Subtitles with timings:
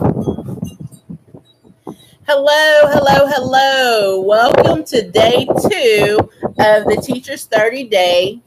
[0.00, 0.14] Hello,
[2.26, 4.20] hello, hello.
[4.22, 6.18] Welcome to day two
[6.58, 8.40] of the Teacher's 30 Day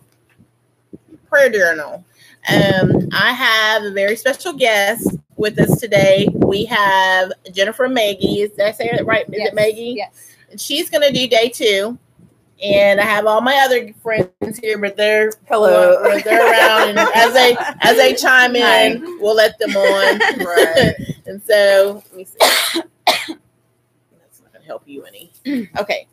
[1.29, 2.03] Prayer Journal.
[2.51, 6.27] Um, I have a very special guest with us today.
[6.33, 8.47] We have Jennifer Maggie.
[8.47, 9.27] Did I say it right?
[9.29, 9.93] Is Yes, it Maggie?
[9.97, 10.35] Yes.
[10.57, 11.99] She's going to do day two.
[12.61, 16.01] And I have all my other friends here, but they're Hello.
[16.23, 20.19] they're around, and as they as they chime in, we'll let them on.
[20.45, 20.93] Right.
[21.25, 22.37] and so let me see.
[22.39, 23.29] That's
[24.41, 25.31] not gonna help you any.
[25.77, 26.07] Okay.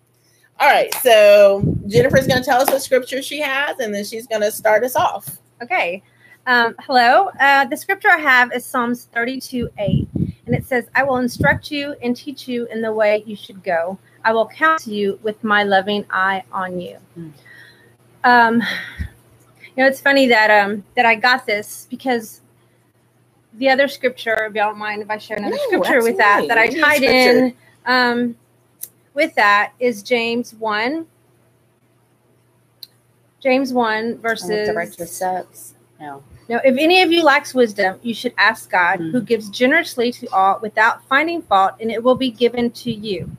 [0.58, 0.92] All right.
[0.96, 4.96] So Jennifer's gonna tell us what scripture she has, and then she's gonna start us
[4.96, 5.38] off.
[5.62, 6.02] Okay.
[6.46, 7.30] Um, hello.
[7.38, 10.08] Uh, the scripture I have is Psalms 32 8.
[10.46, 13.62] And it says, I will instruct you and teach you in the way you should
[13.62, 13.98] go.
[14.24, 16.98] I will count you with my loving eye on you.
[17.18, 17.32] Mm.
[18.22, 18.54] Um,
[19.76, 22.40] you know, it's funny that um, that I got this because
[23.54, 26.46] the other scripture, if you don't mind if I share another No, scripture with that,
[26.48, 27.54] that I tied in
[27.86, 28.36] um,
[29.14, 31.06] with that is James 1.
[33.40, 35.74] James 1 verses your steps.
[35.98, 36.22] No.
[36.48, 39.12] now, if any of you lacks wisdom, you should ask God, Mhm.
[39.12, 43.30] who gives generously to all without finding fault, and it will be given to you.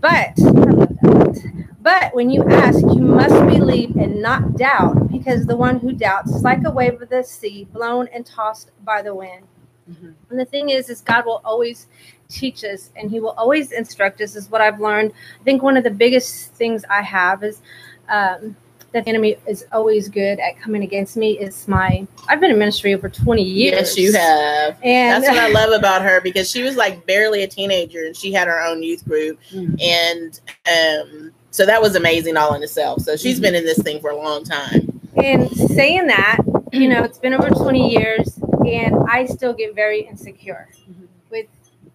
[0.00, 1.64] But, I love that.
[1.80, 6.30] but when you ask, you must believe and not doubt, because the one who doubts
[6.34, 9.46] is like a wave of the sea, blown and tossed by the wind.
[9.90, 10.14] Mhm.
[10.30, 11.86] And the thing is, is God will always
[12.28, 14.36] teach us, and He will always instruct us.
[14.36, 15.12] Is what I've learned.
[15.40, 17.60] I think one of the biggest things I have is.
[18.08, 18.56] Um,
[18.94, 22.58] that the enemy is always good at coming against me is my I've been in
[22.58, 23.72] ministry over 20 years.
[23.72, 24.78] Yes, you have.
[24.84, 28.16] And That's what I love about her because she was like barely a teenager and
[28.16, 29.82] she had her own youth group, Mhm.
[29.82, 33.02] and um, so that was amazing all in itself.
[33.02, 33.42] So she's Mhm.
[33.42, 34.88] been in this thing for a long time.
[35.16, 36.38] and saying that,
[36.72, 38.36] you know, it's been over 20 years
[38.66, 41.06] and I still get very insecure Mhm.
[41.30, 41.46] with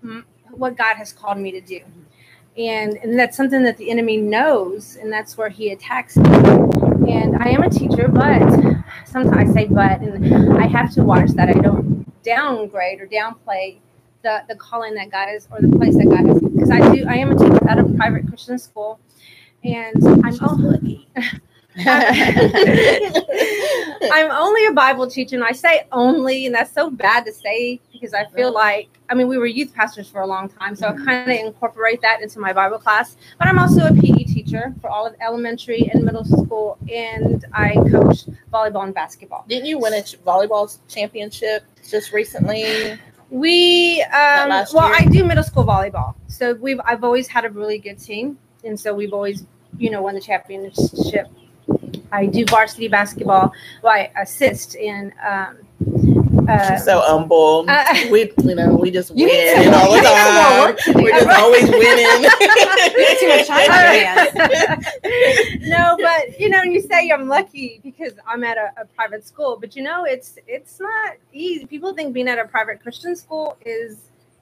[0.06, 1.82] mm, what God has called me to do.
[2.58, 6.24] And, and that's something that the enemy knows, and that's where he attacks me.
[7.08, 8.42] And I am a teacher, but
[9.06, 13.78] sometimes I say but, and I have to watch that I don't downgrade or downplay
[14.22, 16.42] the, the calling that God is or the place that God has.
[16.42, 19.00] Because I do, I am a teacher at a private Christian school,
[19.64, 19.96] and
[20.26, 21.08] I'm only.
[24.12, 27.80] I'm only a Bible teacher, and I say only, and that's so bad to say
[27.92, 30.88] because I feel like I mean we were youth pastors for a long time, so
[30.88, 33.18] I kind of incorporate that into my Bible class.
[33.38, 37.74] But I'm also a PE teacher for all of elementary and middle school, and I
[37.92, 39.46] coach volleyball and basketball.
[39.48, 42.98] Didn't you win a ch- volleyball championship just recently?
[43.30, 44.80] We um, well?
[44.80, 48.80] I do middle school volleyball, so we've I've always had a really good team, and
[48.80, 49.46] so we've always
[49.78, 51.28] you know won the championship.
[52.12, 53.54] I do varsity basketball.
[53.84, 55.14] Well, I assist in.
[55.28, 55.58] Um,
[56.50, 57.66] uh, so humble.
[57.70, 60.34] Uh, we, you know, we just You win need some- all the you need some
[60.34, 60.60] more time.
[60.62, 60.92] work to.
[60.94, 62.30] We're just always winning.
[63.20, 64.80] too much time
[65.62, 69.58] no, but you know, you say I'm lucky because I'm at a, a private school,
[69.60, 71.66] but you know, it's it's not easy.
[71.66, 73.98] People think being at a private Christian school is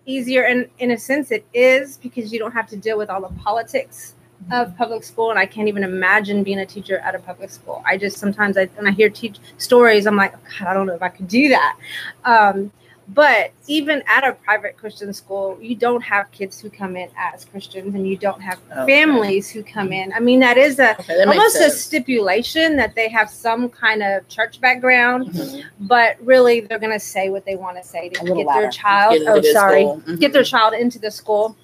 [0.06, 3.22] easier, and in a sense, it is because you don't have to deal with all
[3.22, 4.13] the politics
[4.51, 5.29] of public school.
[5.29, 7.81] And I can't even imagine being a teacher at a public school.
[7.85, 10.93] I just sometimes I when I hear teach stories, I'm like, God, I don't know
[10.95, 11.77] if I could do that.
[12.23, 12.71] Um,
[13.09, 17.45] but even at a private Christian school, you don't have kids who come in as
[17.45, 18.85] Christians, and you don't have Okay.
[18.85, 20.11] families who come in.
[20.11, 24.03] I mean, that is a Okay, that almost a stipulation that they have some kind
[24.03, 25.63] of church background, Mhm.
[25.79, 29.13] but really they're going to say what they want to say to get their child.
[29.19, 29.83] Get Oh, sorry.
[29.85, 30.19] Mhm.
[30.19, 31.55] get their child into the school.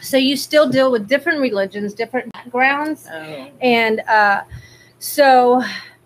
[0.00, 3.50] So you still deal with different religions, different backgrounds, Oh.
[3.60, 4.42] and uh,
[4.98, 5.62] so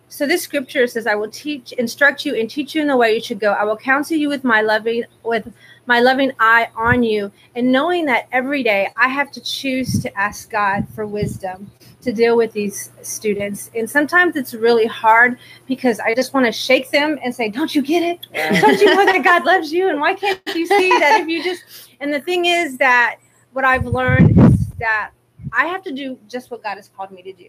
[0.08, 3.14] so this scripture says i will teach instruct you and teach you in the way
[3.14, 3.50] you should go.
[3.52, 5.52] I will counsel you with my loving with
[5.86, 10.18] my loving eye on you and knowing that every day i have to choose to
[10.18, 11.68] ask god for wisdom
[12.00, 13.70] to deal with these students.
[13.74, 17.74] And sometimes it's really hard because i just want to shake them and say don't
[17.74, 18.26] you get it?
[18.60, 19.88] Don't you know that God loves you?
[19.88, 21.64] And why can't you see that if you just
[22.00, 23.16] and the thing is that
[23.54, 25.12] what I've learned is that
[25.52, 27.48] I have to do just what God has called me to do.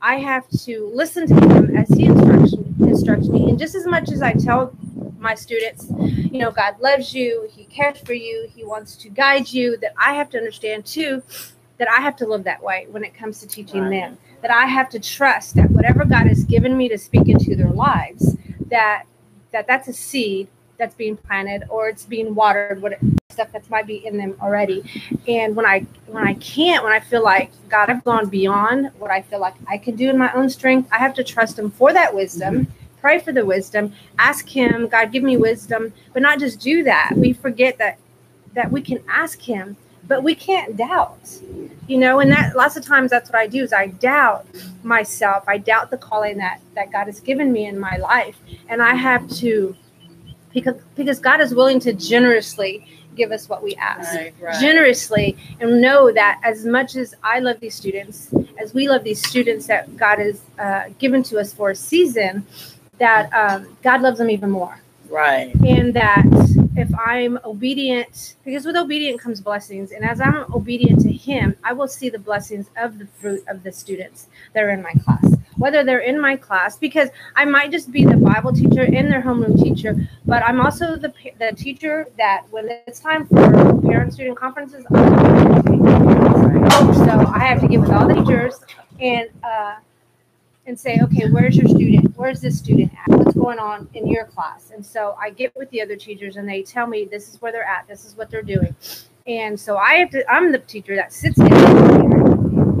[0.00, 3.50] I have to listen to him as he instructs instructs me.
[3.50, 4.74] And just as much as I tell
[5.18, 9.52] my students, you know, God loves you, he cares for you, he wants to guide
[9.52, 11.22] you, that I have to understand too
[11.78, 13.90] that I have to live that way when it comes to teaching Right.
[13.90, 14.18] them.
[14.42, 17.70] That I have to trust that whatever God has given me to speak into their
[17.70, 18.36] lives,
[18.70, 19.04] that
[19.52, 20.48] that that's a seed
[20.80, 22.98] that's being planted or it's being watered what
[23.30, 24.82] stuff that might be in them already.
[25.28, 29.10] And when i when i can't when i feel like god i've gone beyond what
[29.10, 31.70] i feel like i can do in my own strength i have to trust him
[31.70, 32.66] for that wisdom
[33.00, 35.92] pray for the wisdom ask him god give me wisdom.
[36.12, 37.12] But not just do that.
[37.16, 37.98] We forget that
[38.54, 39.76] that we can ask him
[40.08, 41.40] but we can't doubt
[41.90, 42.20] you know?
[42.20, 44.46] And that lots of times that's what i do is i doubt
[44.82, 45.44] myself.
[45.48, 48.38] I doubt the calling that that god has given me in my life.
[48.68, 49.76] And i have to
[50.52, 52.86] because because god is willing to generously
[53.16, 54.60] give us what we ask Right, right.
[54.60, 59.26] generously and know that as much as I love these students, as we love these
[59.26, 62.46] students that God has uh, given to us for a season,
[62.98, 64.80] that um, God loves them even more.
[65.08, 65.54] Right.
[65.66, 66.24] And that
[66.76, 71.72] if I'm obedient, because with obedient comes blessings, and as I'm obedient to Him, I
[71.72, 75.34] will see the blessings of the fruit of the students that are in my class.
[75.60, 79.20] Whether they're in my class, because I might just be the Bible teacher and their
[79.20, 83.36] homeroom teacher, but I'm also the, the teacher that when it's time for
[83.82, 84.96] parent student conferences, so
[87.34, 88.58] I have to get with all the teachers
[89.00, 89.76] and uh,
[90.64, 92.16] and say, okay, where's your student?
[92.16, 93.08] Where's this student at?
[93.18, 94.70] What's going on in your class?
[94.74, 97.52] And so I get with the other teachers and they tell me this is where
[97.52, 98.74] they're at, this is what they're doing.
[99.26, 100.24] And so I have to.
[100.32, 101.60] I'm the teacher that sits down there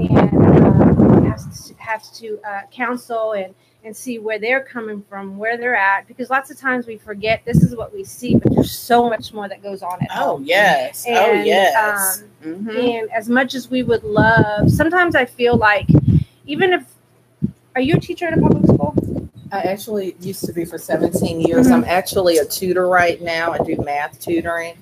[0.00, 5.38] and uh, has to, has to uh, counsel and and see where they're coming from,
[5.38, 8.54] where they're at, because lots of times we forget this is what we see, but
[8.54, 10.44] there's so much more that goes on at Oh home.
[10.44, 11.06] yes.
[11.08, 12.22] oh And, yes.
[12.22, 12.28] um,
[12.66, 13.00] Mhm.
[13.00, 15.86] and as much as we would love, sometimes I feel like
[16.44, 16.84] even if
[17.74, 18.94] are you a teacher in a public school?
[19.50, 21.66] I actually used to be for 17 years.
[21.68, 21.72] Mhm.
[21.72, 23.52] I'm actually a tutor right now.
[23.52, 24.74] I do math tutoring.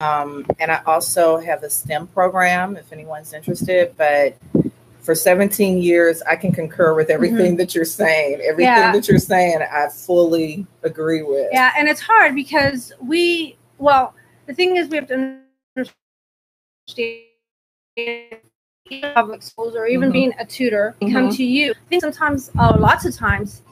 [0.00, 3.94] Um, and I also have a STEM program if anyone's interested.
[3.96, 4.34] But
[5.06, 8.40] for 17 years, I can concur with everything that you're saying.
[8.42, 8.90] Everything Yeah.
[8.92, 11.48] that you're saying, I fully agree with.
[11.52, 14.14] Yeah, and it's hard because we well,
[14.46, 15.38] the thing is we have to
[15.76, 17.22] understand
[19.14, 20.12] public schools or even Mhm.
[20.12, 21.70] being a tutor come to you.
[21.72, 23.62] I think sometimes uh, lots of times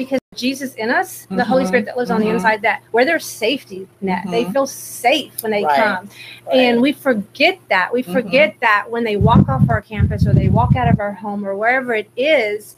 [0.00, 1.68] because Jesus in us, the Holy Mhm.
[1.68, 2.34] Spirit that lives on the Mhm.
[2.34, 4.52] inside, that where there's safety net, they Mhm.
[4.54, 5.76] feel safe when they Right.
[5.76, 6.08] come.
[6.46, 6.56] Right.
[6.56, 7.92] And we forget that.
[7.92, 8.12] We Mhm.
[8.12, 11.44] forget that when they walk off our campus or they walk out of our home
[11.44, 12.76] or wherever it is,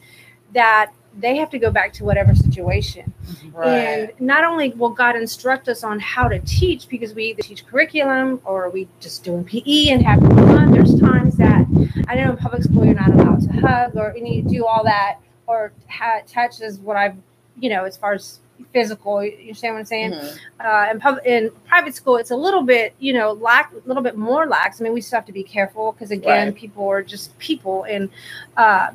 [0.53, 3.13] that they have to go back to whatever situation.
[3.53, 3.67] right.
[3.67, 7.65] And not only will God instruct us on how to teach, because we either teach
[7.67, 10.71] curriculum or we just doing PE and have fun.
[10.71, 11.65] There's times that
[12.07, 15.19] I know in public school you're not allowed to hug or any do all that
[15.53, 17.15] or ha- touch is what I've,
[17.59, 18.39] you know, as far as
[18.71, 19.23] physical.
[19.23, 20.11] You understand what I'm saying?
[20.13, 20.37] Mhm.
[20.59, 24.03] uh, in, pub- in private school, it's a little bit, you know, lack a little
[24.03, 24.79] bit more lax.
[24.79, 26.55] I mean, we still have to be careful because again, Right.
[26.55, 28.09] people are just people, and
[28.57, 28.89] uh,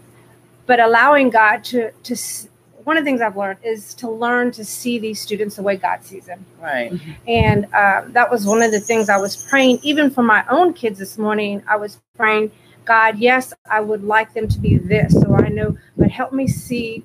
[0.66, 2.48] but allowing God to to s-
[2.84, 5.76] one of the things I've learned is to learn to see these students the way
[5.76, 6.90] God sees them, Right.
[7.26, 10.72] and um, that was one of the things I was praying, even for my own
[10.72, 11.62] kids this morning.
[11.68, 12.50] I was praying,
[12.88, 16.48] God, yes, I would like them to be this, so I know, but help me
[16.48, 17.04] see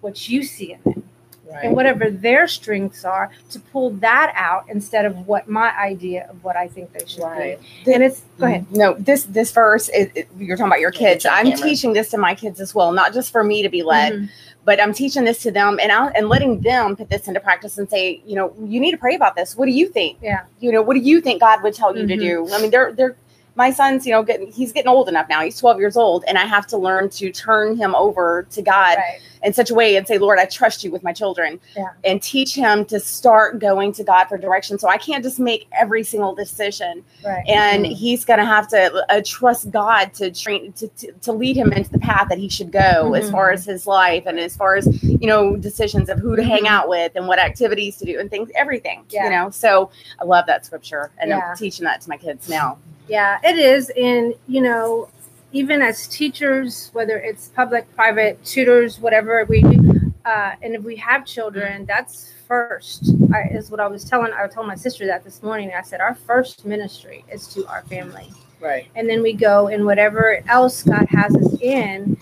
[0.00, 1.02] what you see in them
[1.50, 1.64] Right.
[1.64, 6.44] and whatever their strengths are to pull that out instead of what my idea of
[6.44, 7.58] what I think they should Right.
[7.86, 7.94] be.
[7.94, 8.66] And it's go ahead.
[8.70, 11.24] No, this this verse, it, it- you're talking about your kids.
[11.24, 11.66] I'm camera.
[11.68, 14.28] teaching this to my kids as well, not just for me to be led, Mhm.
[14.66, 17.78] but I'm teaching this to them and I, and letting them put this into practice
[17.78, 19.56] and say, you know, you need to pray about this.
[19.56, 20.18] What do you think?
[20.22, 20.42] Yeah.
[20.60, 22.20] You know, what do you think God would tell you to Mhm.
[22.20, 22.48] do?
[22.52, 23.16] I mean, they're they're
[23.58, 25.42] my son's, you know, getting he's getting old enough now.
[25.42, 28.96] He's 12 years old, and I have to learn to turn him over to God
[28.98, 29.18] Right.
[29.42, 31.58] in such a way and say, Lord, I trust you with my children.
[31.76, 31.88] Yeah.
[32.04, 34.78] And teach him to start going to God for direction.
[34.78, 37.44] So I can't just make every single decision Right.
[37.48, 37.96] and Mhm.
[37.96, 41.72] he's going to have to uh, trust God to train to, to, to lead him
[41.72, 43.32] into the path that he should go as Mhm.
[43.32, 46.62] far as his life and as far as you know decisions of who to hang
[46.62, 46.68] Mhm.
[46.70, 49.24] out with and what activities to do and things everything Yeah.
[49.24, 49.90] you know so
[50.20, 51.40] I love that scripture and Yeah.
[51.50, 53.90] I'm teaching that to my kids now Yeah, it is.
[53.90, 55.08] And, you know,
[55.52, 60.96] even as teachers, whether it's public, private, tutors, whatever we do, uh, and if we
[60.96, 64.32] have children, that's first, I, is what I was telling.
[64.32, 65.72] I told my sister that this morning.
[65.76, 68.30] I said, our first ministry is to our family.
[68.60, 68.88] Right.
[68.96, 72.16] and then we go and whatever else God has us in,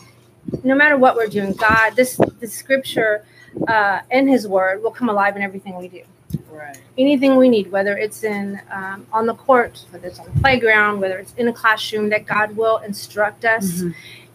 [0.63, 3.25] no matter what we're doing, God, this the scripture
[3.69, 6.03] uh, and His Word will come alive in everything we do.
[6.51, 6.81] Right.
[6.97, 11.01] Anything we need, whether it's in um, on the court, whether it's on the playground,
[11.01, 13.83] whether it's in a classroom, that God will instruct us.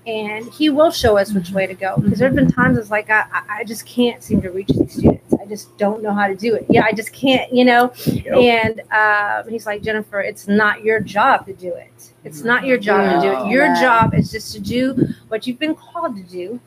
[0.08, 1.96] And he will show us which way to go.
[1.98, 4.94] Because there have been times it's like I, I- just can't seem to reach these
[4.94, 5.32] students.
[5.40, 6.66] I just don't know how to do it.
[6.70, 7.94] Yeah, I just can't, you know.
[8.26, 12.12] And uh, he's like, Jennifer, it's not your job to do it.
[12.24, 13.52] It's not your job to do it.
[13.52, 13.80] Your No.
[13.80, 16.60] job is just to do what you've been called to do.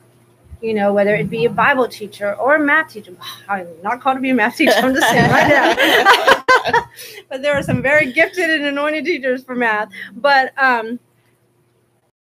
[0.65, 3.15] You know, whether it be a Bible teacher or a math teacher.
[3.47, 4.73] I'm not called to be a math teacher.
[4.75, 6.83] I'm just saying right now.
[7.29, 9.89] but there are some very gifted and anointed teachers for math.
[10.15, 10.99] But um,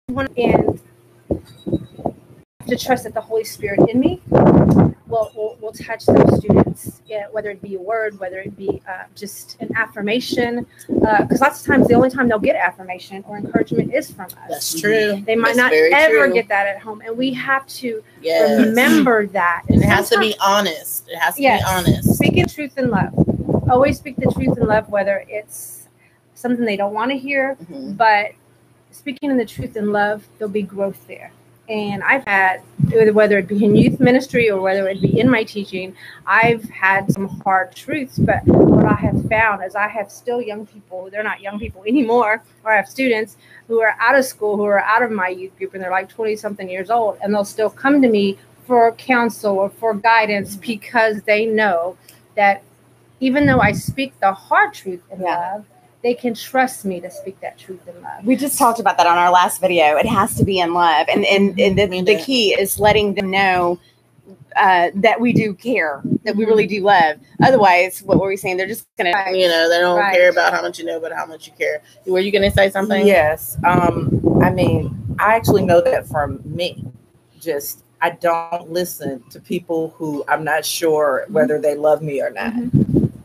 [0.10, 0.82] and
[2.68, 4.22] to trust that the Holy Spirit in me
[5.08, 8.82] will will, will touch those students, yeah, whether it be a word, whether it be
[8.88, 10.66] uh, just an affirmation.
[10.88, 14.32] Because lots of times, the only time they'll get affirmation or encouragement is from us.
[14.50, 15.22] That's true.
[15.26, 16.34] They might That's not ever true.
[16.34, 18.60] get that at home, and we have to Yes.
[18.60, 19.64] remember that.
[19.70, 21.08] And it has to be honest.
[21.10, 21.62] It has to Yes.
[21.62, 22.16] be honest.
[22.16, 23.14] speaking truth in love.
[23.70, 25.88] Always speak the truth in love, whether it's
[26.36, 27.98] something they don't want to hear, Mhm.
[27.98, 28.32] but
[28.92, 31.32] speaking in the truth in love, there'll be growth there.
[31.70, 32.62] And I've had,
[33.14, 35.94] whether it be in youth ministry or whether it be in my teaching,
[36.26, 38.18] I've had some hard truths.
[38.18, 41.84] But what I have found is I have still young people, they're not young people
[41.86, 43.36] anymore, or I have students
[43.68, 46.08] who are out of school, who are out of my youth group, and they're like
[46.08, 50.56] 20 something years old, and they'll still come to me for counsel or for guidance
[50.56, 51.98] because they know
[52.36, 52.64] that
[53.20, 55.54] even though I speak the hard truth in Yeah.
[55.54, 55.66] love,
[56.04, 58.24] they can trust me to speak that truth in love.
[58.24, 59.98] We just talked about that on our last video.
[59.98, 63.32] It has to be in love, and and, and the, the key is letting them
[63.32, 63.80] know
[64.56, 67.18] uh, that we do care, that we really do love.
[67.44, 68.58] Otherwise, what were we saying?
[68.58, 69.14] They're just gonna.
[69.32, 70.14] You know, they don't Right.
[70.14, 71.82] care about how much you know, but how much you care.
[72.06, 73.06] Were you going to say something?
[73.06, 73.58] Yes.
[73.66, 76.84] Um, I mean, I actually know that from me.
[77.40, 82.30] Just I don't listen to people who I'm not sure whether they love me or
[82.32, 82.54] not.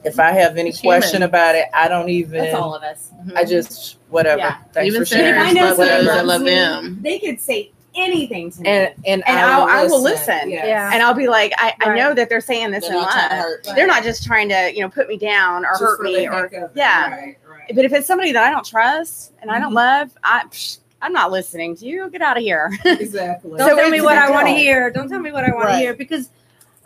[0.05, 2.43] If I have any It's question about it, I don't even.
[2.43, 3.11] That's all of us.
[3.37, 4.39] I just whatever.
[4.41, 4.57] Yeah.
[4.73, 5.41] Thanks Even for sharing.
[5.41, 6.99] I know love somebody those that loves love me, them.
[7.03, 8.69] They could say anything to me.
[8.69, 10.51] And and, And I'll- I will listen.
[10.51, 10.67] Yes.
[10.67, 10.91] Yeah.
[10.93, 13.31] And I'll be like, I, I know that they're saying this They're in not love.
[13.31, 13.75] hurt you.
[13.75, 16.33] They're not just trying to, you know, put me down or Just hurt me or
[16.33, 16.71] heck of it.
[16.75, 17.11] yeah.
[17.11, 17.73] Right, right.
[17.75, 19.77] But if it's somebody that I don't trust and I don't Mhm.
[19.77, 22.09] love, I psh, I'm not listening to you.
[22.11, 22.71] Get out of here.
[22.85, 23.59] Exactly.
[23.59, 24.91] Don't So tell me what I want to hear.
[24.91, 25.73] Don't tell me what I want Right.
[25.73, 26.31] to hear because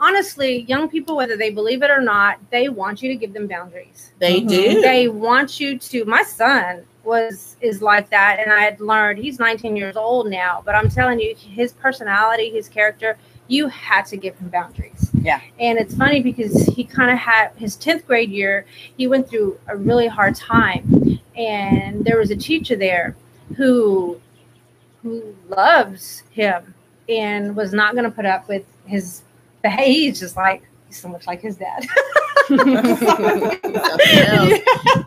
[0.00, 3.46] honestly, young people, whether they believe it or not, they want you to give them
[3.46, 4.12] boundaries.
[4.18, 4.48] They Mhm.
[4.48, 4.80] do.
[4.80, 6.04] They want you to.
[6.04, 9.18] My son was is like that, and I had learned.
[9.18, 13.16] He's 19 years old now, but I'm telling you, his personality, his character,
[13.48, 15.10] you had to give him boundaries.
[15.22, 15.40] Yeah.
[15.58, 18.66] And it's funny because he kind of had his 10th grade year.
[18.96, 23.14] He went through a really hard time, and there was a teacher there
[23.56, 24.20] who
[25.02, 26.74] who loves him
[27.08, 29.22] and was not going to put up with his
[29.62, 29.92] behavior.
[29.92, 31.84] He's just like he's so much like his dad.
[32.46, 32.68] Something
[34.28, 34.60] else.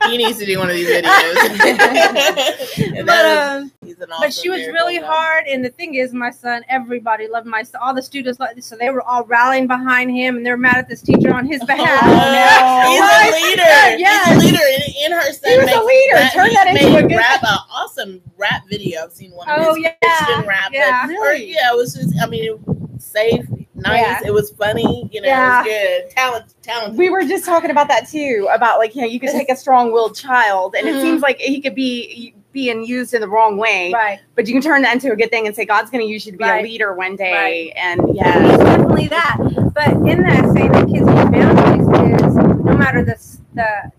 [0.08, 1.06] He needs to do one of these videos.
[3.00, 5.06] But that um, is- he's an but she was really guy.
[5.06, 5.46] hard.
[5.48, 7.80] And the thing is, my son, everybody loved my son.
[7.82, 10.76] All the students, loved, so they were all rallying behind him, and they were mad
[10.78, 12.00] at this teacher on his behalf.
[12.04, 13.32] Oh, He's Right?
[13.34, 13.98] a leader.
[14.00, 14.28] Yes.
[14.28, 15.52] He's a leader in, in her son.
[15.52, 16.16] He was a leader.
[16.16, 19.04] rap- Turn that into a good- rap, an awesome rap video.
[19.04, 20.72] I've seen one of Oh his yeah, Christian rap.
[20.74, 21.08] yeah.
[21.08, 22.14] but- Or, yeah, it was just.
[22.22, 23.46] I mean, it safe,
[23.82, 24.02] nice.
[24.02, 24.20] Yeah.
[24.28, 25.10] It was funny.
[25.12, 25.62] You know, Yeah.
[25.62, 26.10] it was good.
[26.16, 26.96] Talent, talent.
[26.96, 29.56] we were just talking about that too about like you know you could take a
[29.56, 30.96] strong-willed child and Mhm.
[30.98, 34.20] it seems like he could be being used in the wrong way Right.
[34.36, 36.26] but you can turn that into a good thing and say god's going to use
[36.26, 36.62] you to be Right.
[36.66, 37.74] a leader one day Right.
[37.78, 39.38] and yeah definitely that.
[39.76, 43.16] But in that saying that kids need boundaries is no matter the
[43.54, 43.92] the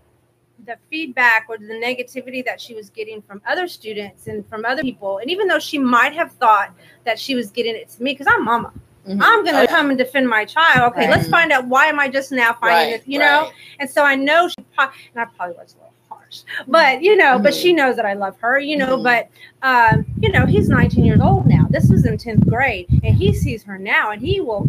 [0.65, 4.83] the feedback or the negativity that she was getting from other students and from other
[4.83, 6.71] people, and even though she might have thought
[7.03, 8.71] that she was getting it to me, because I'm mama,
[9.07, 9.19] Mhm.
[9.21, 10.91] I'm gonna Oh, come and defend my child.
[10.93, 11.09] Okay, Right.
[11.09, 13.41] let's find out why am I just now finding right, this, you know?
[13.43, 13.51] right.
[13.79, 17.15] And so I know she, pro- and I probably was a little harsh, but you
[17.15, 18.97] know, but she knows that I love her, you know.
[18.97, 19.03] Mhm.
[19.03, 19.27] But
[19.63, 21.65] um, you know, he's 19 years old now.
[21.69, 24.67] This was in 10th grade, and he sees her now, and he will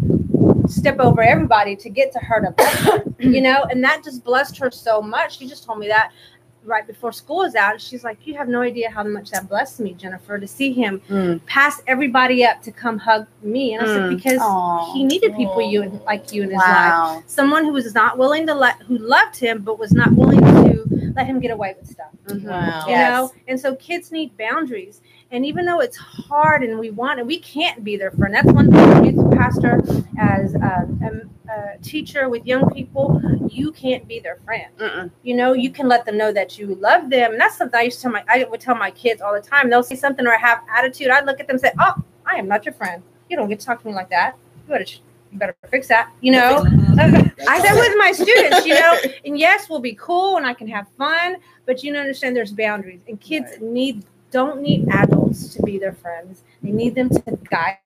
[0.67, 3.65] step over everybody to get to her to her, you know.
[3.71, 5.39] And that just blessed her so much.
[5.39, 6.11] She just told me that
[6.64, 7.81] right before school is out.
[7.81, 11.00] She's like, "You have no idea how much that blessed me, Jennifer, to see him
[11.09, 11.45] Mm.
[11.47, 14.16] pass everybody up to come hug me." And I said, Mm.
[14.16, 14.92] "Because." Aw.
[14.92, 17.23] He needed people you like you in his life.
[17.26, 21.12] Someone who was not willing to let who loved him but was not willing to
[21.14, 22.45] let him get away with stuff Mhm.
[22.49, 22.85] Wow.
[22.87, 23.11] you Yes.
[23.11, 25.02] know and so kids need boundaries
[25.33, 28.35] and even though it's hard and we want and we can't be their friend.
[28.35, 29.81] That's one thing as a youth pastor
[30.19, 34.69] as a, a, a teacher with young people you can't be their friend.
[34.79, 35.11] Mm-mm.
[35.23, 37.33] you know you can let them know that you love them.
[37.33, 39.41] And that's something i used to tell my i would tell my kids all the
[39.41, 39.71] time.
[39.71, 41.09] They'll say something or have attitude.
[41.09, 41.95] I look at them and say oh
[42.27, 43.03] i am not your friend.
[43.31, 44.37] You don't get to talk to me like that.
[44.69, 46.67] You better you better fix that you know?
[47.49, 50.69] I said with my students, you know, and yes, we'll be cool and I can
[50.69, 55.62] have fun, but you know, understand there's boundaries, and kids need don't need adults to
[55.62, 56.43] be their friends.
[56.62, 57.79] They need them to guide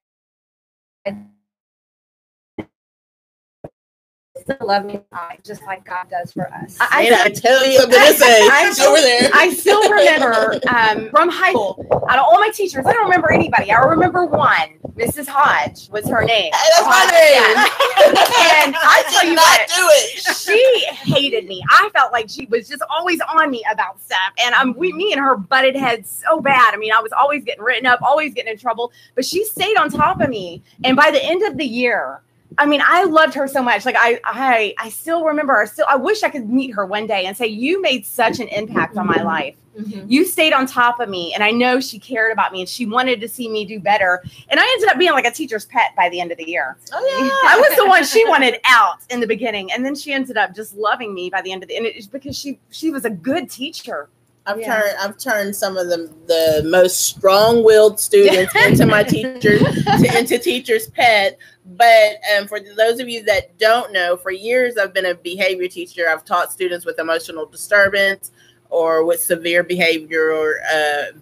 [4.47, 6.77] the loving eye, just like God does for us.
[6.81, 9.31] I- And I tell you, I'm gonna say I- it's over there.
[9.35, 13.31] I still remember um, from high school, out of all my teachers, I don't remember
[13.33, 13.71] anybody.
[13.73, 15.27] I remember one, Mrs.
[15.29, 16.53] Hodge was her name.
[16.53, 17.43] Hey, that's my name.
[17.43, 18.23] yeah.
[18.67, 20.35] And I tell did you not what, do it.
[20.37, 21.63] she hated me.
[21.71, 25.13] I felt like she was just always on me about stuff, and um, we, me
[25.13, 26.73] and her butted heads so bad.
[26.73, 29.77] I mean, I was always getting written up, always getting in trouble, but she stayed
[29.77, 30.63] on top of me.
[30.85, 32.23] And by the end of the year,
[32.59, 33.85] I mean, I loved her so much.
[33.85, 35.67] Like I, I, I still remember her.
[35.67, 38.49] Still, I wish I could meet her one day and say, "You made such an
[38.49, 39.57] impact on my life.
[39.79, 40.07] Mhm.
[40.09, 42.87] You stayed on top of me, and I know she cared about me, and she
[42.87, 44.23] wanted to see me do better.
[44.49, 46.79] And I ended up being like a teacher's pet by the end of the year.
[46.95, 47.29] Oh yeah.
[47.55, 50.55] I was the one she wanted out in the beginning, and then she ended up
[50.55, 51.77] just loving me by the end of the.
[51.77, 54.09] And it's because she she was a good teacher.
[54.47, 54.81] I've Yeah.
[54.81, 60.39] turned I've turned some of the the most strong-willed students into my teachers to, into
[60.39, 61.37] teachers' pet.
[61.69, 65.69] But um, for those of you that don't know, for years I've been a behavior
[65.69, 66.09] teacher.
[66.09, 68.31] I've taught students with emotional disturbance
[68.71, 71.19] or with severe behavioral uh,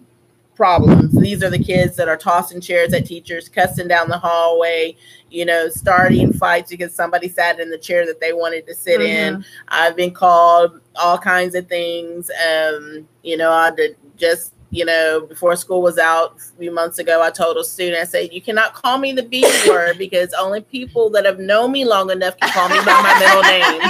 [0.55, 1.13] problems.
[1.19, 4.97] These are the kids that are tossing chairs at teachers, cussing down the hallway,
[5.31, 9.01] you know, starting fights because somebody sat in the chair that they wanted to sit
[9.01, 9.45] in.
[9.69, 12.31] I've been called all kinds of things.
[12.31, 16.99] Um, you know, I did just, you know, before school was out a few months
[16.99, 20.33] ago, I told a student, I said, you cannot call me the B word because
[20.33, 23.81] only people that have known me long enough can call me by my middle name.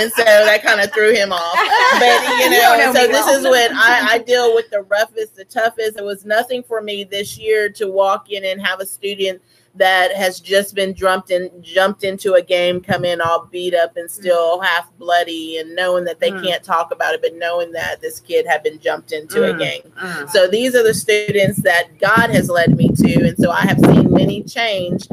[0.00, 1.54] And so that kind of threw him off.
[1.98, 3.36] But, you You know, know so this well.
[3.36, 5.98] is when I, I deal with the roughest, the toughest.
[5.98, 9.42] It was nothing for me this year to walk in and have a student
[9.78, 13.96] that has just been jumped in jumped into a game come in all beat up
[13.96, 16.44] and still half bloody and knowing that they Mm.
[16.44, 19.58] can't talk about it but knowing that this kid had been jumped into a Mm.
[19.58, 23.60] game so these are the students that god has led me to and so i
[23.62, 25.06] have seen many change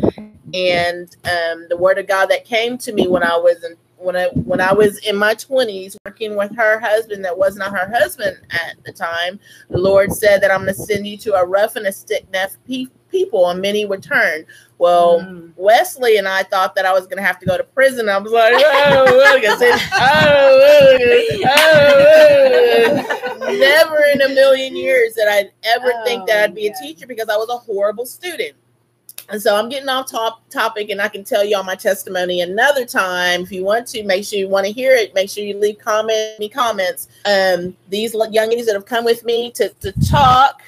[0.54, 4.16] and um, the word of god that came to me when i was in when
[4.16, 7.92] I when I was in my twenties working with her husband that was not her
[7.92, 11.46] husband at the time, the Lord said that I'm going to send you to a
[11.46, 14.46] rough and a stick necked pe- people, and many would turn.
[14.78, 15.54] Well, Mm.
[15.56, 18.10] Wesley and I thought that I was going to have to go to prison.
[18.10, 22.94] I was like, oh, look, I said, oh, look, oh,
[23.40, 23.50] look.
[23.60, 27.08] never in a million years that I'd ever think that I'd be a Oh, teacher
[27.08, 28.54] because I was a horrible student.
[29.30, 32.42] And so I'm getting off top topic, and I can tell you all my testimony
[32.42, 33.42] another time.
[33.42, 35.14] If you want to, make sure you want to hear it.
[35.14, 37.08] Make sure you leave comment me comments.
[37.26, 40.62] Um, these young ladies that have come with me to to talk,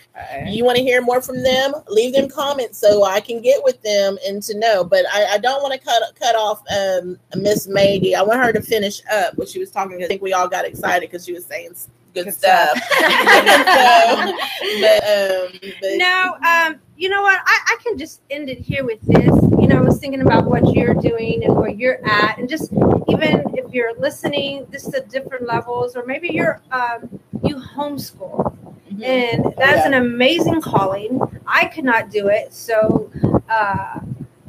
[0.48, 1.74] you want to hear more from them?
[1.88, 4.84] Leave them comments so I can get with them and to know.
[4.84, 8.16] But I, I don't want to cut cut off um, Miss Maggie.
[8.16, 10.04] I want her to finish up what she was talking.
[10.04, 11.76] I think we all got excited because she was saying
[12.18, 12.78] good, Good stuff.
[12.78, 14.34] stuff.
[14.58, 17.40] So, but, um, but No, um, you know what?
[17.46, 19.32] I, I can just end it here with this.
[19.60, 22.74] You know, I was thinking about what you're doing and where you're at, and just
[23.08, 28.56] even if you're listening, just at different levels, or maybe you're um, you homeschool,
[29.02, 29.88] and that's yeah.
[29.88, 31.20] an amazing calling.
[31.46, 33.12] I could not do it, so
[33.50, 34.00] uh,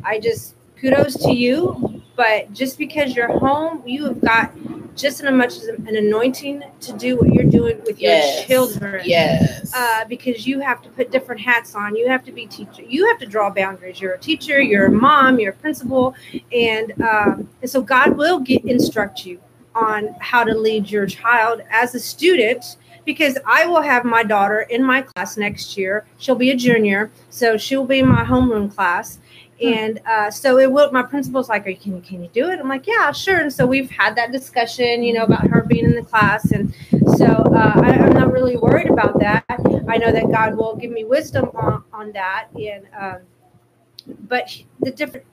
[0.04, 1.97] I just kudos to you.
[2.18, 4.52] But just because you're home, you have got
[4.96, 8.48] just as much as an anointing to do what you're doing with Yes.
[8.48, 9.72] your children yes.
[9.72, 11.94] uh, because you have to put different hats on.
[11.94, 12.82] You have to be teacher.
[12.82, 14.00] You have to draw boundaries.
[14.00, 14.60] You're a teacher.
[14.60, 15.38] You're a mom.
[15.38, 16.16] You're a principal,
[16.52, 19.40] and um, and so God will get instruct you
[19.76, 22.78] on how to lead your child as a student.
[23.04, 26.04] Because I will have my daughter in my class next year.
[26.18, 29.18] She'll be a junior, so she'll be in my homeroom class.
[29.62, 30.92] And uh, so it will.
[30.92, 33.52] My principal's like, "Are you can can you do it?" I'm like, "Yeah, sure." And
[33.52, 36.72] so we've had that discussion, you know, about her being in the class, and
[37.16, 39.44] so uh, I, I'm not really worried about that.
[39.88, 42.48] I know that God will give me wisdom on, on that.
[42.54, 43.20] And um,
[44.28, 45.26] but the different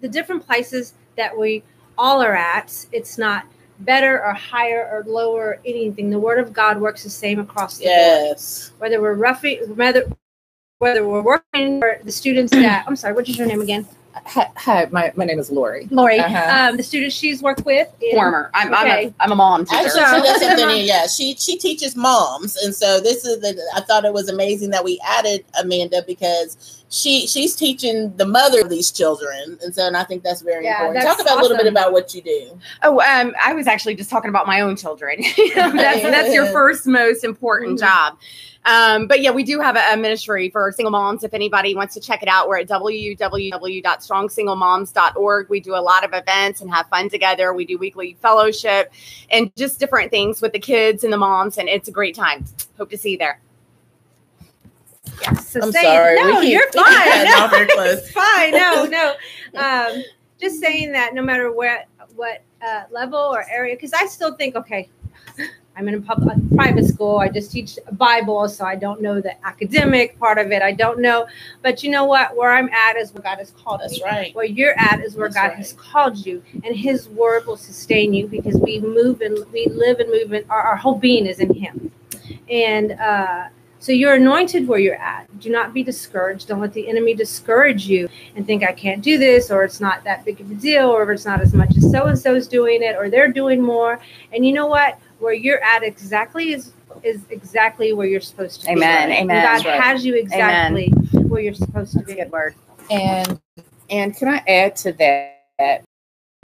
[0.00, 1.62] the different places that we
[1.96, 3.46] all are at, it's not
[3.80, 6.10] better or higher or lower or anything.
[6.10, 7.96] The Word of God works the same across the board.
[7.96, 8.72] yes.
[8.78, 10.10] Whether we're roughing, whether
[10.78, 13.86] whether we're working for the students that I'm sorry, what is your name again?
[14.24, 15.86] Hi, hi my, my name is Lori.
[15.90, 16.18] Lori.
[16.18, 16.68] Uh-huh.
[16.70, 17.88] Um, the students she's worked with.
[18.00, 18.50] in- Former.
[18.54, 19.04] I'm, Okay.
[19.04, 19.76] I'm, a, I'm a mom teacher.
[19.76, 20.84] Actually, she does something.
[20.86, 23.60] Yeah, she she teaches moms, and so this is the.
[23.74, 28.62] I thought it was amazing that we added Amanda because she she's teaching the mother
[28.62, 31.04] of these children, and so and I think that's very Yeah, important.
[31.04, 32.58] that's Talk about a little bit about what you do.
[32.82, 35.18] Oh, um, I was actually just talking about my own children.
[35.54, 37.80] That's that's your first most important Mhm.
[37.80, 38.18] job.
[38.66, 41.22] Um, but yeah, we do have a, a ministry for single moms.
[41.22, 45.48] If anybody wants to check it out, we're at www.strongsinglemoms.org.
[45.48, 47.54] We do a lot of events and have fun together.
[47.54, 48.92] We do weekly fellowship
[49.30, 52.44] and just different things with the kids and the moms, and it's a great time.
[52.76, 53.38] Hope to see you there.
[55.40, 56.16] So I'm say- sorry.
[56.16, 57.24] No, we keep, you're fine.
[57.24, 57.98] No, off very close.
[57.98, 58.50] it's fine.
[58.50, 59.14] No, no.
[59.54, 60.02] Um,
[60.40, 61.84] just saying that no matter where,
[62.16, 64.88] what uh, level or area, because I still think, okay,
[65.76, 67.18] I'm in a public private school.
[67.18, 70.62] I just teach Bible, so I don't know the academic part of it.
[70.62, 71.26] I don't know,
[71.62, 72.36] but you know what?
[72.36, 74.34] Where I'm at is where God has called That's right.
[74.34, 75.58] Where you're at is where That's God right.
[75.58, 80.00] has called you, and His Word will sustain you because we move and we live
[80.00, 81.92] and move, and our, our whole being is in Him.
[82.50, 83.48] And uh,
[83.80, 85.28] So you're anointed where you're at.
[85.40, 86.48] Do not be discouraged.
[86.48, 90.04] Don't let the enemy discourage you and think I can't do this or it's not
[90.04, 92.48] that big of a deal or it's not as much as so and so is
[92.48, 94.00] doing it or they're doing more.
[94.32, 94.98] And you know what?
[95.18, 99.08] Where you're at exactly is is exactly where you're supposed to Amen.
[99.08, 99.14] be.
[99.14, 99.30] Amen.
[99.30, 99.44] Amen.
[99.44, 99.80] God right.
[99.80, 102.16] has you exactly where you're supposed to That's be.
[102.16, 102.54] good word.
[102.90, 103.40] And
[103.90, 105.36] and can I add to that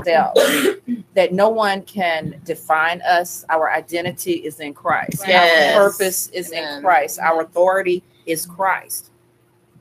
[0.04, 0.34] that,
[1.14, 3.44] that no one can define us.
[3.48, 5.24] Our identity is in Christ.
[5.26, 5.76] Yes.
[5.76, 6.78] Our purpose is Amen.
[6.78, 7.18] in Christ.
[7.18, 9.10] Our authority is Christ.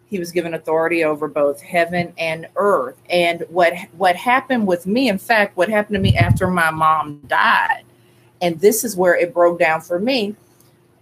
[0.06, 3.02] He was given authority over both heaven and earth.
[3.10, 7.22] And what what happened with me, in fact, what happened to me after my mom
[7.28, 7.84] died,
[8.42, 10.36] and this is where it broke down for me.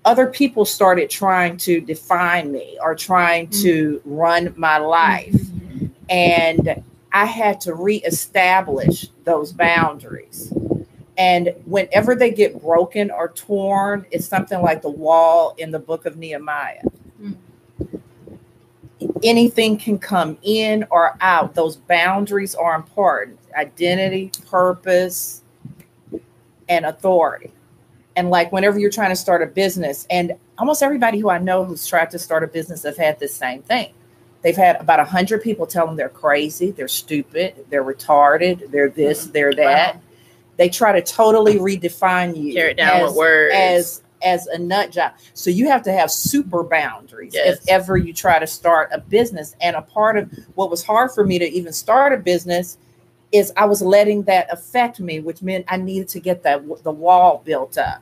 [0.06, 5.36] Other people started trying to define me or trying to run my life
[6.10, 10.54] and I had to reestablish those boundaries.
[11.18, 16.06] And whenever they get broken or torn, it's something like the wall in the book
[16.06, 16.84] of Nehemiah.
[17.22, 17.36] Mm.
[19.22, 21.56] Anything can come in or out.
[21.56, 25.44] Those boundaries are important identity, purpose,
[26.70, 27.52] and authority.
[28.16, 31.66] And like whenever you're trying to start a business, and almost everybody who I know
[31.66, 33.94] who's tried to start a business have had this same thing
[34.42, 38.90] they've had about a 100 people tell them they're crazy they're stupid they're retarded they're
[38.90, 39.32] this mm-hmm.
[39.34, 40.02] they're that
[40.58, 43.54] they try to totally redefine you Tear it down as, with words.
[43.56, 47.60] as as a nut job so you have to have super boundaries Yes.
[47.62, 51.12] if ever you try to start a business and a part of what was hard
[51.12, 52.78] for me to even start a business
[53.32, 56.92] is i was letting that affect me which meant i needed to get that the
[56.92, 58.02] wall built up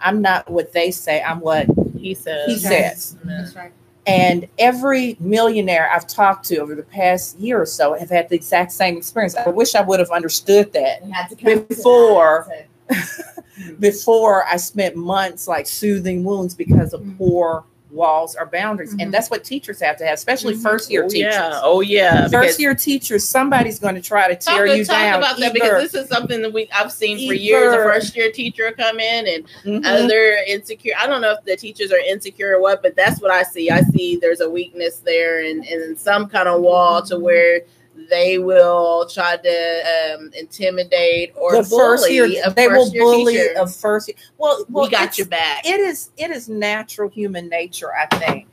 [0.00, 1.66] i'm not what they say i'm what
[1.98, 2.46] he says.
[2.46, 3.72] he says That's right.
[4.06, 8.36] and every millionaire I've talked to over the past year or so have had the
[8.36, 9.36] exact same experience.
[9.36, 12.66] I wish I would have understood that We had to come to Before- that
[13.78, 17.18] before I spent months like soothing wounds because of Mhm.
[17.18, 18.94] poor walls or boundaries.
[18.94, 19.02] Mhm.
[19.02, 20.62] And that's what teachers have to have, especially Mhm.
[20.62, 21.34] first year Oh, teachers.
[21.34, 21.60] yeah.
[21.62, 22.28] Oh yeah.
[22.28, 25.18] First year teachers, somebody's going to try to Talk, tear you talk down.
[25.18, 27.72] about that because this is something that we I've seen for years.
[27.72, 29.86] A first year teacher come in and Mhm.
[29.86, 30.94] other insecure.
[30.98, 33.70] I don't know if the teachers are insecure or what, but that's what I see.
[33.70, 37.62] I see there's a weakness there and, and some kind of wall to where
[38.10, 43.54] they will try to um, intimidate or the first bully year, they will bully teacher.
[43.56, 44.16] a first year.
[44.36, 45.64] Well, well, we got your back.
[45.64, 48.46] it is it is natural human nature i think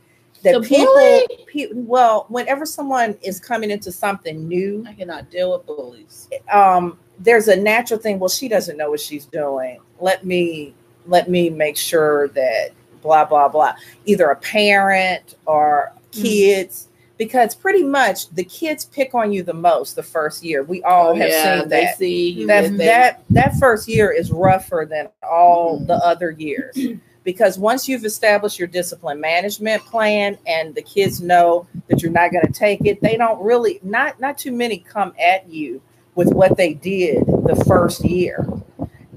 [0.43, 1.26] that people,
[1.74, 6.30] well whenever someone is coming into something new I cannot deal with bullies.
[6.52, 10.74] um there's a natural thing well she doesn't know what she's doing let me
[11.08, 12.70] let me make sure that
[13.02, 13.74] blah blah blah
[14.06, 16.24] either a parent or Mm.
[16.24, 20.63] kids because pretty much the kids pick on you the most the first year.
[20.63, 21.97] We all have Oh, yeah, seen they that.
[21.97, 25.88] see that that that first year is rougher than all Mhm.
[25.88, 26.77] the other years.
[27.23, 32.32] Because once you've established your discipline management plan and the kids know that you're not
[32.32, 35.82] going to take it they don't really not not too many come at you
[36.15, 38.47] with what they did the first year.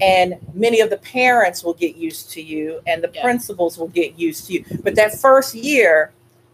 [0.00, 3.22] And many of the parents will get used to you and the Yeah.
[3.22, 4.64] principals will get used to you.
[4.82, 6.10] But that first year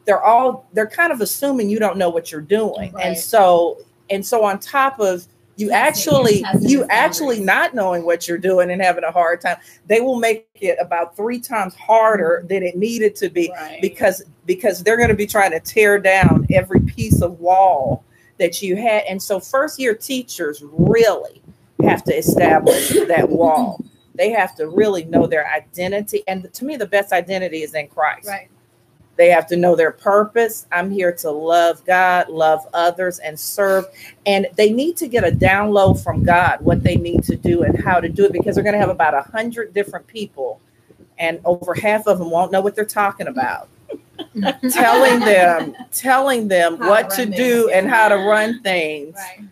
[0.06, 2.92] they're all they're kind of assuming you don't know what you're doing.
[3.02, 3.78] And so
[4.10, 5.26] and so on top of
[5.58, 10.00] you actually you actually not knowing what you're doing and having a hard time they
[10.00, 13.80] will make it about three times harder than it needed to be Right.
[13.80, 18.04] because because they're going to be trying to tear down every piece of wall
[18.38, 19.04] that you had.
[19.08, 21.40] And so first year teachers really
[21.82, 23.82] have to establish that wall.
[24.14, 26.22] They have to really know their identity.
[26.28, 28.28] And to me the best identity is in christ.
[28.28, 28.48] Right.
[29.16, 30.66] They have to know their purpose.
[30.72, 33.86] I'm here to love God, love others, and serve.
[34.26, 37.78] And they need to get a download from God what they need to do and
[37.82, 40.60] how to do it because they're going to have about a hundred different people,
[41.18, 43.68] and over half of them won't know what they're talking about.
[44.70, 49.14] telling them, telling them How what to to do and how to run things.
[49.16, 49.48] Right.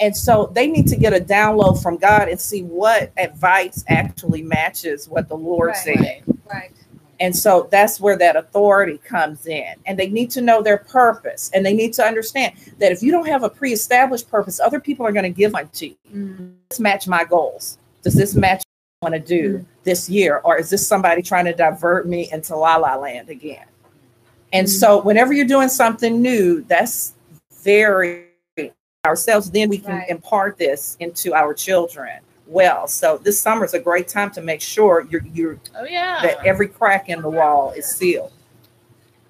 [0.00, 4.42] And so they need to get a download from God and see what advice actually
[4.42, 5.76] matches what the Lord Right.
[5.76, 5.96] said.
[5.96, 6.24] Right.
[6.50, 6.72] Right.
[7.20, 9.74] And so that's where that authority comes in.
[9.86, 11.50] And they need to know their purpose.
[11.54, 14.80] And they need to understand that if you don't have a pre established purpose, other
[14.80, 15.96] people are going to give unto you.
[16.14, 16.36] Mm.
[16.68, 17.78] Does this match my goals?
[18.02, 18.62] Does this match
[19.00, 20.40] what I want to do this year?
[20.44, 23.66] Or is this somebody trying to divert me into la la land again?
[24.52, 27.14] And so whenever you're doing something new, that's
[27.62, 28.26] very
[29.04, 30.08] ourselves, then we can Right.
[30.08, 32.86] impart this into our children well.
[32.88, 36.20] So this summer is a great time to make sure you're you're Oh yeah.
[36.22, 38.32] that every crack in the wall is sealed.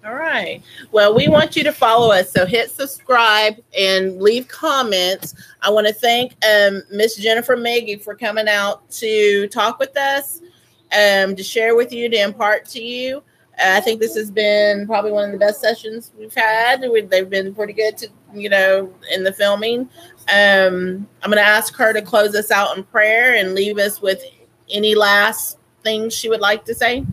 [0.04, 0.62] All right.
[0.92, 2.30] Well, we want you to follow us.
[2.30, 5.34] So hit subscribe and leave comments.
[5.62, 10.40] I want to thank um, Miss Jennifer Maggie for coming out to talk with us,
[10.92, 13.22] um, to share with you, to impart to you.
[13.58, 16.82] Uh, I think this has been probably one of the best sessions we've had.
[16.82, 19.88] We- They've been pretty good to, you know, in the filming.
[20.32, 24.00] Um, I'm going to ask her to close us out in prayer and leave us
[24.00, 24.22] with
[24.70, 27.04] any last things she would like to say.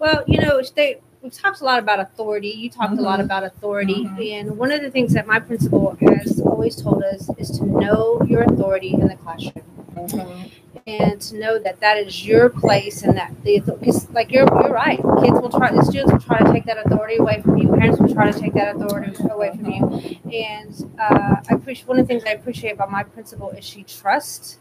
[0.00, 2.48] Well, you know, they we talked a lot about authority.
[2.48, 4.32] You talked a lot about authority, Mhm.
[4.32, 8.20] and one of the things that my principal has always told us is to know
[8.28, 10.50] your authority in the classroom.
[10.86, 14.72] And to know that that is your place and that the because like you're you're
[14.72, 15.00] right.
[15.22, 17.68] Kids will try the students will try to take that authority away from you.
[17.68, 20.18] Parents will try to take that authority away from you.
[20.32, 23.82] And uh, I appreciate one of the things I appreciate about my principal is she
[23.84, 24.58] trusts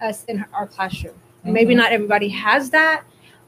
[0.00, 1.14] us in her, our classroom.
[1.42, 3.04] Maybe not everybody has that.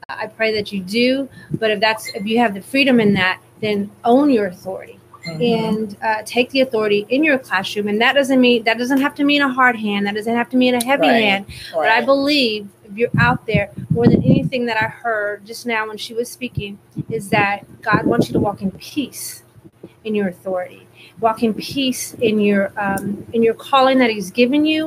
[0.09, 1.28] I pray that you do.
[1.52, 4.97] But if that's if you have the freedom in that then own your authority
[5.40, 7.88] and uh, take the authority in your classroom.
[7.88, 10.06] And that doesn't mean that doesn't have to mean a hard hand.
[10.06, 11.22] That doesn't have to mean a heavy Right.
[11.22, 11.46] hand.
[11.72, 15.86] But I believe if you're out there, more than anything that I heard just now
[15.86, 16.78] when she was speaking,
[17.10, 19.42] is that God wants you to walk in peace
[20.04, 20.86] in your authority.
[21.20, 24.86] Walk in peace in your um, in your calling that He's given you.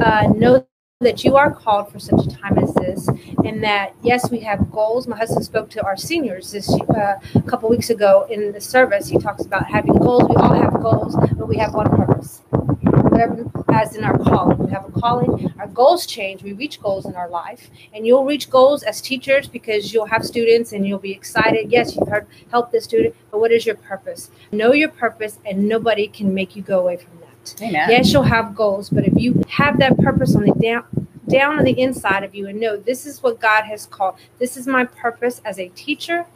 [0.00, 0.64] Uh, know
[1.02, 3.08] that you are called for such a time as this,
[3.46, 5.06] and that yes, we have goals.
[5.06, 9.08] My husband spoke to our seniors this uh, a couple weeks ago in the service.
[9.08, 10.28] He talks about having goals.
[10.28, 12.42] We all have goals, but we have one purpose.
[12.50, 15.50] Whatever, as in our calling, we have a calling.
[15.58, 16.42] Our goals change.
[16.42, 20.22] We reach goals in our life, and you'll reach goals as teachers because you'll have
[20.22, 21.72] students and you'll be excited.
[21.72, 24.30] Yes, you've heard help this student, but what is your purpose?
[24.52, 27.62] Know your purpose, and nobody can make you go away from that.
[27.62, 27.90] Amen.
[27.90, 30.84] Yes, you'll have goals, but if you have that purpose on the down
[31.28, 34.16] down on the inside of you and know this is what God has called.
[34.38, 36.26] This is my purpose as a teacher,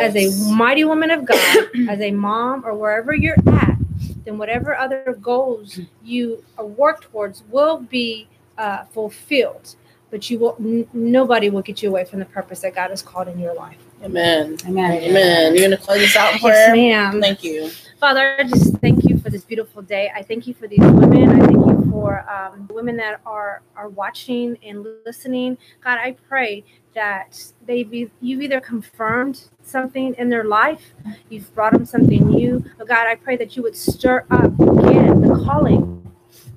[0.00, 3.76] as a mighty woman of God, as a mom, or wherever you're at,
[4.24, 9.74] then whatever other goals you work towards will be uh, fulfilled.
[10.10, 13.02] But you will, n- nobody will get you away from the purpose that God has
[13.02, 13.83] called in your life.
[14.02, 14.56] Amen.
[14.66, 14.92] Amen.
[15.02, 15.54] Amen.
[15.54, 16.74] You're going to close us out in Yes, prayer?
[16.74, 17.20] ma'am.
[17.20, 17.70] Thank you.
[17.98, 20.10] Father, I just thank you for this beautiful day.
[20.14, 21.30] I thank you for these women.
[21.30, 25.56] I thank you for um, women that are are watching and listening.
[25.82, 30.92] God, I pray that they be you've either confirmed something in their life,
[31.30, 32.62] you've brought them something new.
[32.76, 36.03] But God, I pray that you would stir up again the calling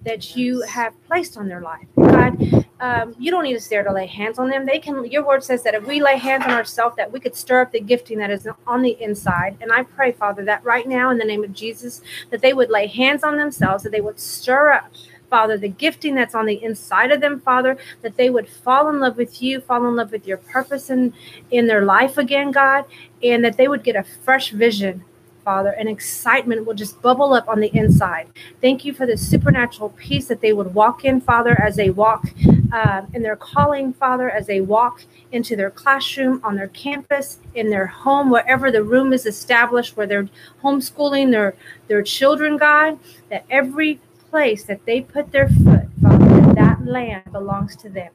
[0.07, 1.85] that you have placed on their life.
[1.97, 4.65] God, um, you don't need us there to lay hands on them.
[4.65, 5.05] They can.
[5.11, 7.71] Your word says that if we lay hands on ourselves, that we could stir up
[7.73, 9.57] the gifting that is on the inside.
[9.59, 12.69] And I pray, Father, that right now, in the name of Jesus, that they would
[12.69, 14.91] lay hands on themselves, that they would stir up.
[15.29, 19.01] Father, the gifting that's on the inside of them, Father, that they would fall in
[19.01, 21.13] love with you, fall in love with your purpose in,
[21.51, 22.85] in their life again, God,
[23.21, 25.03] and that they would get a fresh vision,
[25.47, 28.27] Father, and excitement will just bubble up on the inside.
[28.59, 32.25] Thank you for the supernatural peace that they would walk in, Father, as they walk
[32.73, 37.69] um, in their calling, Father, as they walk into their classroom, on their campus, in
[37.69, 40.27] their home, wherever the room is established, where they're
[40.61, 41.55] homeschooling their,
[41.87, 47.77] their children, God, that every place that they put their foot, Father, that land belongs
[47.77, 48.11] to them.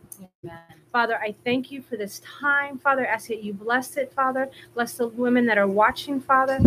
[0.93, 3.07] Father, I thank you for this time, Father.
[3.07, 4.51] Ask that you bless it, Father.
[4.75, 6.61] Bless the women that are watching, Father.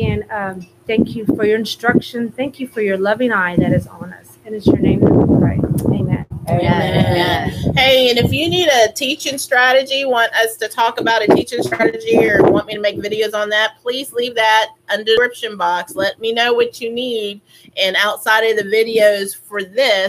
[0.00, 2.30] And um, thank you for your instruction.
[2.30, 4.38] Thank you for your loving eye that is on us.
[4.46, 5.58] And it's your name that we pray.
[5.96, 6.26] Amen.
[6.48, 7.50] Amen.
[7.76, 11.62] Hey, and if you need a teaching strategy, want us to talk about a teaching
[11.62, 15.56] strategy, or want me to make videos on that, please leave that in the description
[15.56, 15.96] box.
[15.96, 17.40] Let me know what you need.
[17.76, 20.00] And outside of the videos for this,